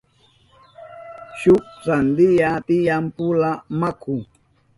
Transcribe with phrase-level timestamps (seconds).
[1.39, 4.15] Shuk sandiya tiyan pula maku.